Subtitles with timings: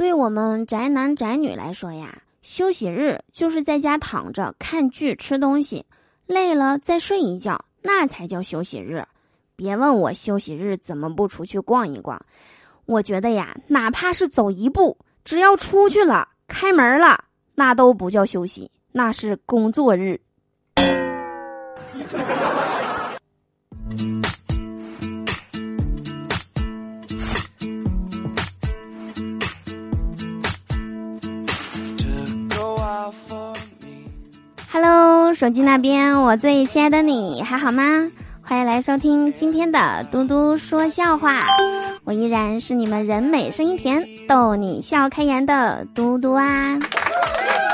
[0.00, 5.84] 对我们宅男宅女来说呀，休息日就是在家躺着看剧、吃东西，
[6.24, 9.04] 累了再睡一觉，那才叫休息日。
[9.56, 12.18] 别问我休息日怎么不出去逛一逛，
[12.86, 17.22] 我觉得呀，哪怕是走一步，只要出去了、开门了，
[17.54, 20.18] 那都不叫休息，那是工作日。
[35.40, 37.82] 手机那边，我最亲爱的你还好吗？
[38.42, 41.40] 欢迎来收听今天的嘟嘟说笑话，
[42.04, 46.78] 我依然是你们人美声音甜、逗你笑开颜的嘟嘟啊！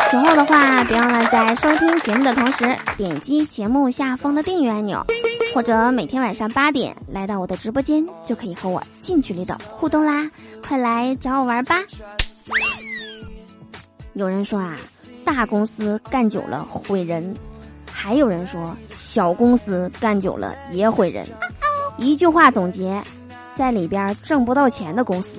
[0.09, 5.05] 喜欢我的话，别忘了在收听节目的同时点击节目下方的订阅按钮，
[5.53, 10.25] 或者每天晚上八点来到我的直播间，就可以和我近距离的互动啦！
[10.65, 11.83] 快来找我玩吧！
[14.13, 14.77] 有人说啊，
[15.25, 17.35] 大公司干久了毁人。
[18.07, 21.27] 还有人说，小公司干久了也毁人。
[21.97, 23.03] 一句话总结，
[23.57, 25.31] 在里边挣不到钱的公司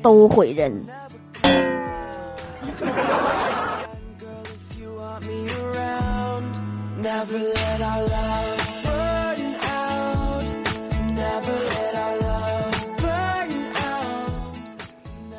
[0.00, 0.72] 都毁人。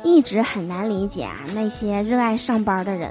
[0.02, 3.10] 一直很难理解啊，那些热爱上班的人，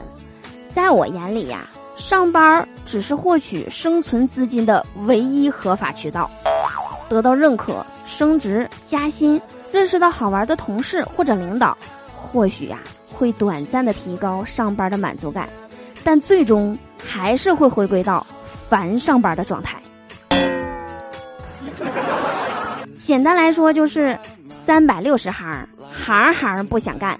[0.69, 1.67] 在我眼里呀。
[1.95, 6.29] 上班只是获取生存资金的唯一合法渠道，
[7.09, 11.77] 得到认可、升职加薪、认识到好玩的同事或者领导，
[12.15, 12.79] 或许呀
[13.11, 15.47] 会短暂的提高上班的满足感，
[16.03, 18.25] 但最终还是会回归到
[18.69, 19.81] 烦上班的状态。
[23.03, 24.17] 简单来说就是
[24.65, 27.19] 三百六十行，行行不想干。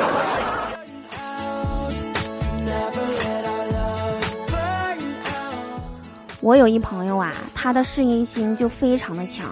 [6.41, 9.47] 我有一朋友啊，他的适应性就非常的强，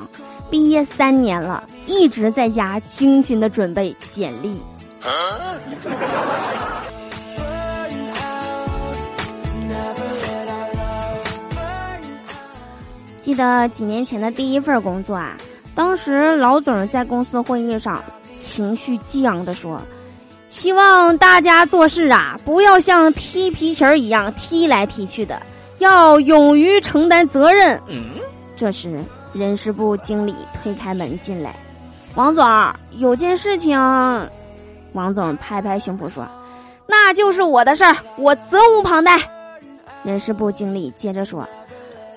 [0.50, 4.60] 毕业三年了，一直在家精心的准备简历。
[13.22, 15.38] 记得几年前的第一份工作啊，
[15.76, 18.04] 当时老总在公司会议上
[18.40, 19.80] 情绪激昂的说
[20.50, 25.40] ：“希望大家做事啊，不要像踢皮球一样踢来踢去的。”
[25.80, 27.82] 要勇于承担责任。
[28.56, 29.00] 这时，
[29.34, 31.56] 人事部经理推开门进来，
[32.16, 32.46] 王总
[32.98, 33.78] 有件事情。
[34.94, 36.28] 王总拍拍胸脯说
[36.88, 39.18] ：“那就是我的事儿，我责无旁贷。”
[40.04, 41.48] 人事部经理接着说：“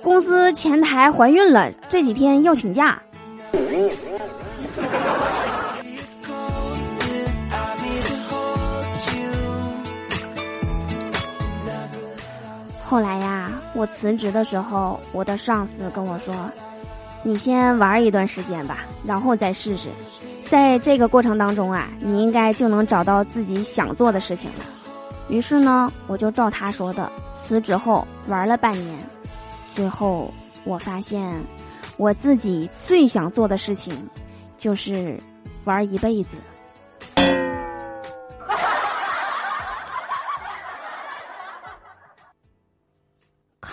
[0.02, 3.00] 公司前台怀孕了，这几天要请假。”
[12.82, 13.41] 后来呀，
[13.75, 16.34] 我辞职的时候，我的上司跟我说
[17.25, 19.88] ：“你先玩一段时间吧，然后再试试。
[20.47, 24.65] 在这个过程当中啊，你应该就能找到自己想做的事情了。”
[25.31, 28.99] 于是呢，我就照他说的辞职后玩了半年，
[29.71, 30.31] 最后
[30.65, 31.43] 我发现，
[31.97, 33.94] 我自己最想做的事情，
[34.59, 35.19] 就是
[35.65, 36.37] 玩一辈子。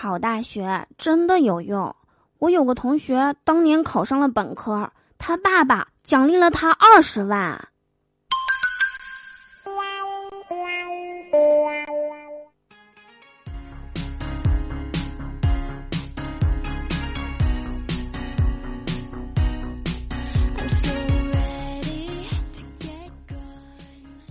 [0.02, 1.94] 考大学真的有用。
[2.38, 7.68] 我有个同学当年考上了本科，他爸爸奖励了他二十万。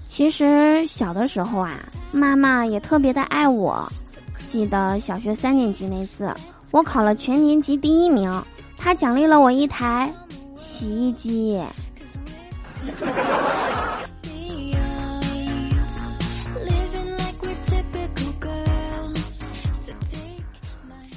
[0.08, 1.78] 其实小的时候啊，
[2.12, 3.88] 妈妈也特别的爱我。
[4.50, 6.34] 记得小学三年级那次，
[6.72, 8.32] 我考了全年级第一名，
[8.76, 10.12] 他奖励了我一台
[10.58, 11.62] 洗衣机。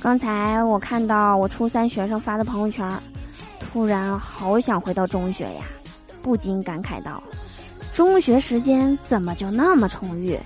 [0.00, 2.87] 刚才我看到我初三学生发的朋友圈，
[3.58, 5.64] 突然好想回到中学呀，
[6.20, 7.23] 不禁感慨道：
[7.94, 10.38] 中学时间怎么就那么充裕？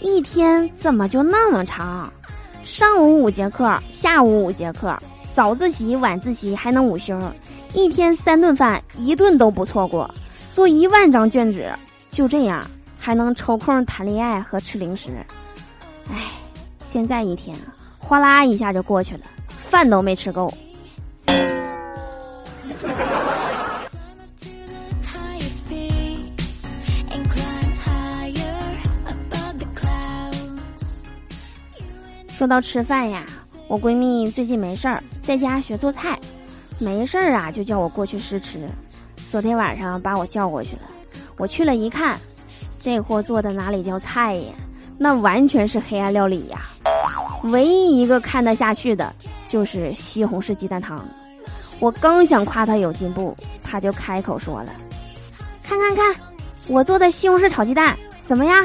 [0.00, 2.12] 一天怎么就那么长？
[2.68, 4.94] 上午五节课，下午五节课，
[5.34, 7.18] 早自习、晚自习还能午休，
[7.72, 10.08] 一天三顿饭，一顿都不错过。
[10.52, 11.66] 做一万张卷纸，
[12.10, 12.62] 就这样
[13.00, 15.10] 还能抽空谈恋爱和吃零食。
[16.10, 16.26] 唉，
[16.86, 17.56] 现在一天
[17.96, 20.52] 哗啦一下就过去了，饭都没吃够。
[32.38, 33.26] 说到吃饭呀，
[33.66, 36.16] 我闺蜜最近没事儿，在家学做菜，
[36.78, 38.60] 没事儿啊就叫我过去试吃。
[39.28, 40.82] 昨天晚上把我叫过去了，
[41.36, 42.16] 我去了一看，
[42.78, 44.54] 这货做的哪里叫菜呀？
[44.96, 46.66] 那完全是黑暗料理呀！
[47.42, 49.12] 唯一一个看得下去的
[49.44, 51.04] 就是西红柿鸡蛋汤。
[51.80, 54.72] 我刚想夸他有进步，他就开口说了
[55.64, 56.14] ：“看看看，
[56.68, 57.98] 我做的西红柿炒鸡蛋
[58.28, 58.64] 怎么样？”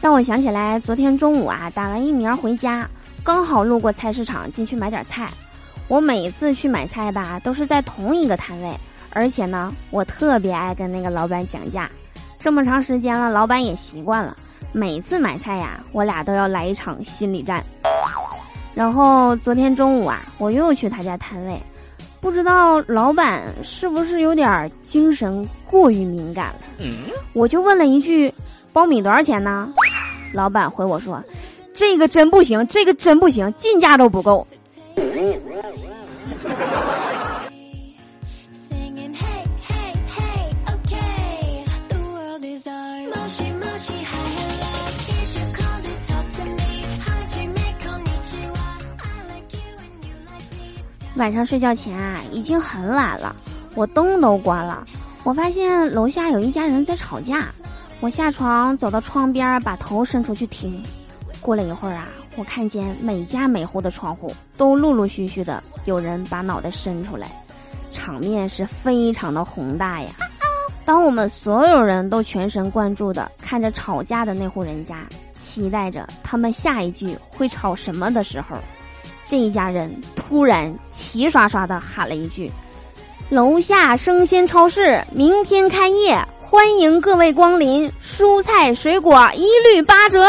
[0.00, 2.88] 让我想起来，昨天中午啊，打完疫苗回家，
[3.22, 5.28] 刚好路过菜市场，进去买点菜。
[5.88, 8.74] 我每次去买菜吧，都是在同一个摊位，
[9.10, 11.90] 而且呢，我特别爱跟那个老板讲价。
[12.38, 14.34] 这么长时间了，老板也习惯了。
[14.72, 17.62] 每次买菜呀，我俩都要来一场心理战。
[18.72, 21.60] 然后昨天中午啊，我又去他家摊位，
[22.20, 26.60] 不知道老板是不是有点精神过于敏感了，
[27.32, 28.32] 我就问了一句。
[28.72, 29.68] 苞米多少钱呢？
[30.32, 31.20] 老板回我说
[31.74, 34.46] ：“这个真不行，这个真不行，进价都不够。”
[51.20, 53.36] 晚上睡觉前啊，已经很晚了，
[53.74, 54.86] 我灯都关了，
[55.22, 57.44] 我发现楼下有一家人在吵架。
[58.00, 60.82] 我下床走到窗边，把头伸出去听。
[61.42, 67.28] 过了一会儿啊，我看见每家每户的窗户都陆陆续续的有人把脑袋伸出来，
[67.90, 70.08] 场面是非常的宏大呀。
[70.86, 75.06] 当我们所有人都全神贯注的看着吵架的那户人家，
[75.36, 78.56] 期待着他们下一句会吵什么的时候，
[79.30, 82.50] 这一家人突然齐刷刷的喊了一句
[83.30, 90.26] ：“楼下生鲜超市明天开业。”欢迎各位光临，蔬菜水果一律八折。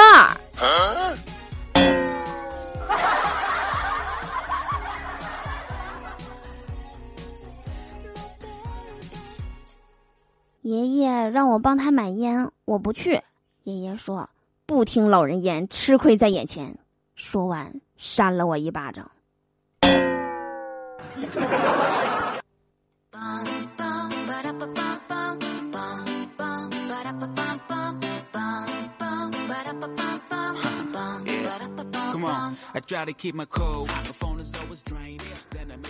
[10.61, 13.19] 爷爷让我帮他买烟，我不去。
[13.63, 14.29] 爷爷说
[14.67, 16.77] ：“不听老人言，吃亏在眼前。”
[17.23, 19.09] 说完，扇了我一巴掌。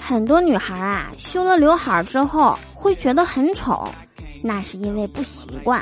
[0.02, 3.88] 很多女孩啊，修了刘海之后会觉得很丑，
[4.44, 5.82] 那是因为不习惯。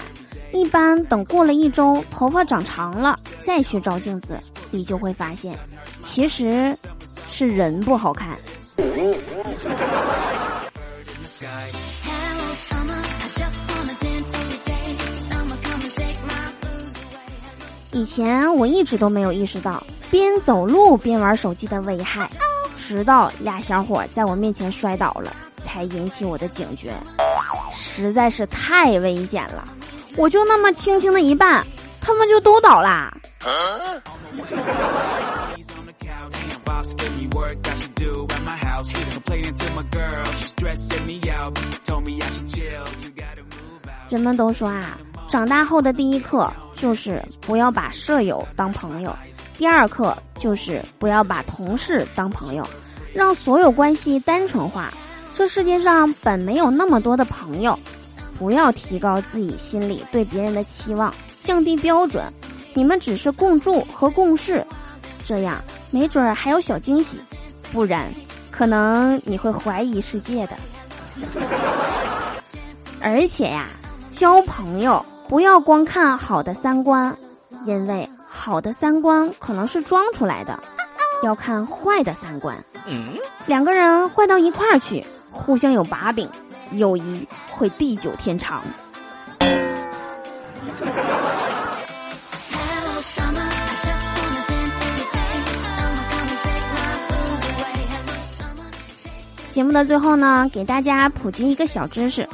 [0.51, 4.39] 一般等过了一周，头发长长了，再去照镜子，
[4.71, 5.57] 你就会发现，
[5.99, 6.75] 其实
[7.27, 8.37] 是人不好看。
[17.91, 22.29] 以前我一直都没有意识到边走路边玩手机的危害，
[22.75, 26.93] 直到俩小伙在我面前摔倒了，才引起我的警觉。
[27.71, 29.67] 实在是太危险了，
[30.15, 31.63] 我就那么轻轻的一绊，
[32.01, 33.13] 他们就都倒啦。
[44.09, 44.97] 人们都说啊。
[45.27, 49.15] 长大后的第一课就是不要把舍友当朋友，
[49.55, 52.67] 第二课就是不要把同事当朋友，
[53.13, 54.91] 让所有关系单纯化。
[55.31, 57.77] 这世界上本没有那么多的朋友，
[58.39, 62.23] 不要提高自己心里对别人的期望，降低标准。
[62.73, 64.65] 你们只是共住和共事，
[65.23, 67.19] 这样没准儿还有小惊喜，
[67.71, 68.09] 不然
[68.49, 70.55] 可能你会怀疑世界的。
[73.01, 73.67] 而且呀，
[74.09, 75.05] 交朋友。
[75.27, 77.15] 不要光看好的三观，
[77.63, 80.59] 因为好的三观可能是装出来的，
[81.23, 82.57] 要看坏的三观。
[83.45, 86.27] 两个人坏到一块儿去，互相有把柄，
[86.71, 88.63] 友谊会地久天长。
[99.51, 102.27] 节目的最后呢给大家普及一个小知识。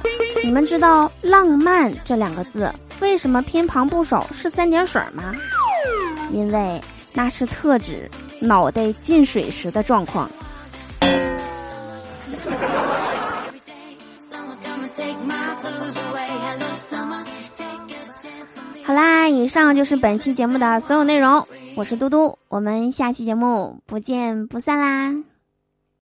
[0.43, 5.33] 你们知道浪漫这两个字为什么偏旁部首是三点水吗？
[6.31, 6.79] 因为
[7.13, 10.29] 那是特指脑袋进水时的状况。
[18.85, 21.47] 好啦，以上就是本期节目的所有内容。
[21.75, 25.15] 我是嘟嘟，我们下期节目不见不散啦！